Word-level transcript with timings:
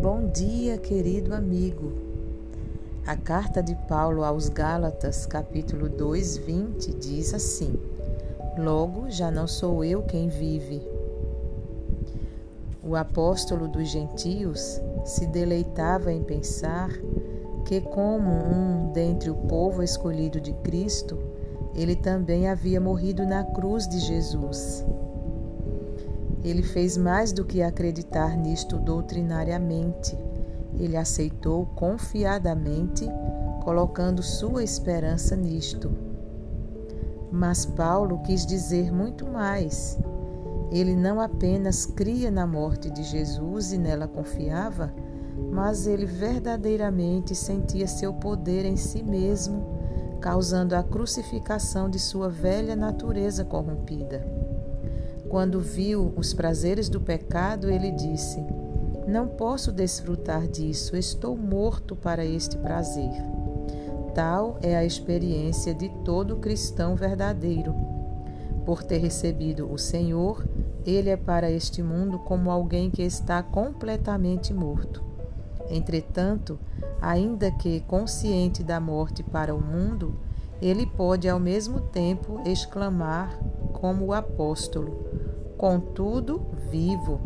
Bom 0.00 0.28
dia, 0.28 0.78
querido 0.78 1.34
amigo. 1.34 1.92
A 3.04 3.16
carta 3.16 3.60
de 3.60 3.74
Paulo 3.88 4.22
aos 4.22 4.48
Gálatas, 4.48 5.26
capítulo 5.26 5.88
2, 5.88 6.36
20, 6.36 6.94
diz 6.94 7.34
assim: 7.34 7.76
Logo 8.56 9.10
já 9.10 9.28
não 9.28 9.48
sou 9.48 9.84
eu 9.84 10.04
quem 10.04 10.28
vive. 10.28 10.86
O 12.80 12.94
apóstolo 12.94 13.66
dos 13.66 13.88
gentios 13.88 14.80
se 15.04 15.26
deleitava 15.26 16.12
em 16.12 16.22
pensar 16.22 16.90
que, 17.66 17.80
como 17.80 18.30
um 18.30 18.92
dentre 18.92 19.30
o 19.30 19.34
povo 19.34 19.82
escolhido 19.82 20.40
de 20.40 20.52
Cristo, 20.52 21.18
ele 21.74 21.96
também 21.96 22.46
havia 22.46 22.80
morrido 22.80 23.26
na 23.26 23.42
cruz 23.42 23.88
de 23.88 23.98
Jesus. 23.98 24.84
Ele 26.44 26.62
fez 26.62 26.96
mais 26.96 27.32
do 27.32 27.44
que 27.44 27.62
acreditar 27.62 28.36
nisto 28.36 28.76
doutrinariamente. 28.76 30.16
Ele 30.78 30.96
aceitou 30.96 31.66
confiadamente, 31.74 33.08
colocando 33.62 34.22
sua 34.22 34.62
esperança 34.62 35.34
nisto. 35.34 35.90
Mas 37.30 37.66
Paulo 37.66 38.20
quis 38.20 38.46
dizer 38.46 38.92
muito 38.92 39.26
mais. 39.26 39.98
Ele 40.70 40.94
não 40.94 41.20
apenas 41.20 41.86
cria 41.86 42.30
na 42.30 42.46
morte 42.46 42.90
de 42.90 43.02
Jesus 43.02 43.72
e 43.72 43.78
nela 43.78 44.06
confiava, 44.06 44.92
mas 45.50 45.86
ele 45.86 46.04
verdadeiramente 46.04 47.34
sentia 47.34 47.86
seu 47.86 48.12
poder 48.12 48.64
em 48.64 48.76
si 48.76 49.02
mesmo, 49.02 49.78
causando 50.20 50.74
a 50.74 50.82
crucificação 50.82 51.88
de 51.88 51.98
sua 51.98 52.28
velha 52.28 52.76
natureza 52.76 53.44
corrompida. 53.44 54.24
Quando 55.28 55.60
viu 55.60 56.12
os 56.16 56.32
prazeres 56.32 56.88
do 56.88 57.00
pecado, 57.00 57.70
ele 57.70 57.90
disse: 57.90 58.42
Não 59.06 59.28
posso 59.28 59.70
desfrutar 59.70 60.46
disso, 60.46 60.96
estou 60.96 61.36
morto 61.36 61.94
para 61.94 62.24
este 62.24 62.56
prazer. 62.56 63.12
Tal 64.14 64.58
é 64.62 64.76
a 64.76 64.84
experiência 64.84 65.74
de 65.74 65.90
todo 66.04 66.36
cristão 66.36 66.96
verdadeiro. 66.96 67.74
Por 68.64 68.82
ter 68.82 68.98
recebido 68.98 69.70
o 69.70 69.78
Senhor, 69.78 70.46
ele 70.84 71.10
é 71.10 71.16
para 71.16 71.50
este 71.50 71.82
mundo 71.82 72.18
como 72.18 72.50
alguém 72.50 72.90
que 72.90 73.02
está 73.02 73.42
completamente 73.42 74.52
morto. 74.54 75.04
Entretanto, 75.70 76.58
ainda 77.00 77.50
que 77.50 77.80
consciente 77.80 78.62
da 78.62 78.80
morte 78.80 79.22
para 79.22 79.54
o 79.54 79.60
mundo, 79.60 80.18
ele 80.60 80.86
pode 80.86 81.28
ao 81.28 81.38
mesmo 81.38 81.80
tempo 81.80 82.40
exclamar, 82.44 83.38
como 83.72 84.06
o 84.06 84.12
apóstolo: 84.12 85.07
contudo 85.58 86.46
vivo. 86.70 87.20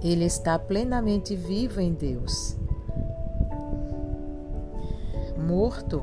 Ele 0.00 0.24
está 0.24 0.56
plenamente 0.58 1.34
vivo 1.34 1.80
em 1.80 1.92
Deus. 1.92 2.56
Morto, 5.36 6.02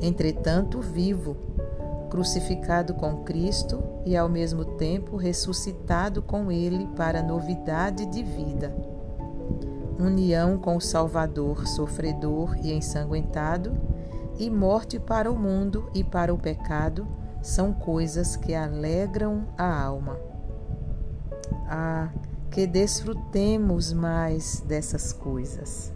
entretanto 0.00 0.80
vivo, 0.80 1.36
crucificado 2.08 2.94
com 2.94 3.24
Cristo 3.24 3.82
e 4.06 4.16
ao 4.16 4.28
mesmo 4.28 4.64
tempo 4.64 5.16
ressuscitado 5.16 6.22
com 6.22 6.50
Ele 6.50 6.86
para 6.96 7.22
novidade 7.22 8.06
de 8.06 8.22
vida. 8.22 8.72
União 9.98 10.58
com 10.58 10.76
o 10.76 10.80
Salvador 10.80 11.66
sofredor 11.66 12.56
e 12.62 12.72
ensanguentado, 12.72 13.72
e 14.38 14.48
morte 14.48 14.98
para 14.98 15.30
o 15.30 15.36
mundo 15.36 15.90
e 15.94 16.02
para 16.02 16.32
o 16.32 16.38
pecado 16.38 17.06
são 17.42 17.72
coisas 17.72 18.34
que 18.36 18.54
alegram 18.54 19.44
a 19.56 19.82
alma. 19.82 20.31
Ah, 21.68 22.10
que 22.50 22.66
desfrutemos 22.66 23.92
mais 23.92 24.60
dessas 24.60 25.12
coisas. 25.12 25.92